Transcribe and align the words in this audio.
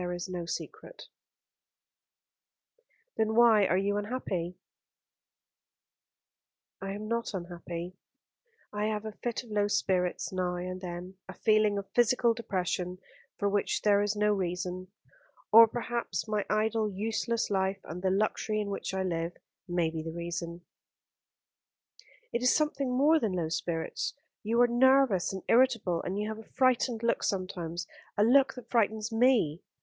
"There 0.01 0.13
is 0.13 0.27
no 0.27 0.47
secret." 0.47 1.09
"Then 3.17 3.35
why 3.35 3.67
are 3.67 3.77
you 3.77 3.97
unhappy?" 3.97 4.57
"I 6.81 6.93
am 6.93 7.07
not 7.07 7.35
unhappy. 7.35 7.93
I 8.73 8.85
have 8.87 9.05
a 9.05 9.11
fit 9.11 9.43
of 9.43 9.51
low 9.51 9.67
spirits 9.67 10.31
now 10.33 10.55
and 10.55 10.81
then, 10.81 11.17
a 11.29 11.35
feeling 11.35 11.77
of 11.77 11.87
physical 11.91 12.33
depression, 12.33 12.97
for 13.37 13.47
which 13.47 13.83
there 13.83 14.01
is 14.01 14.15
no 14.15 14.33
reason; 14.33 14.87
or 15.51 15.67
perhaps 15.67 16.27
my 16.27 16.47
idle, 16.49 16.91
useless 16.91 17.51
life, 17.51 17.81
and 17.83 18.01
the 18.01 18.09
luxury 18.09 18.59
in 18.59 18.71
which 18.71 18.95
I 18.95 19.03
live, 19.03 19.37
may 19.67 19.91
be 19.91 20.01
the 20.01 20.11
reason." 20.13 20.61
"It 22.33 22.41
is 22.41 22.55
something 22.55 22.89
more 22.91 23.19
than 23.19 23.33
low 23.33 23.49
spirits. 23.49 24.15
You 24.41 24.61
are 24.61 24.67
nervous 24.67 25.31
and 25.31 25.43
irritable 25.47 26.01
and 26.01 26.17
you 26.17 26.27
have 26.27 26.39
a 26.39 26.51
frightened 26.55 27.03
look 27.03 27.21
sometimes, 27.21 27.85
a 28.17 28.23
look 28.23 28.55
that 28.55 28.71
frightens 28.71 29.11
me. 29.11 29.61